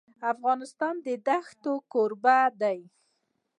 افغانستان 0.33 0.95
د 1.05 1.07
ښتې 1.47 1.73
کوربه 1.91 2.37
دی. 2.61 2.79